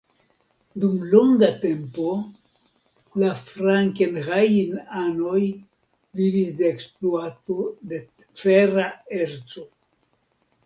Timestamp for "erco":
9.27-9.67